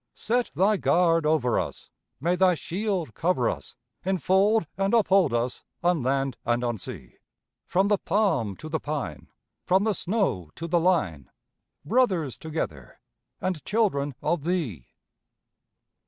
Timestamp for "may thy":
2.19-2.55